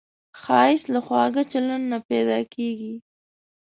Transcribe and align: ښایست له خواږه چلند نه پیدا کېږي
ښایست 0.41 0.87
له 0.93 0.99
خواږه 1.05 1.43
چلند 1.51 1.85
نه 1.91 1.97
پیدا 2.09 2.39
کېږي 2.53 2.93